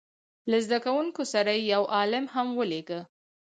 [0.49, 3.01] له زده کوونکو سره یې یو عالم هم ولېږه.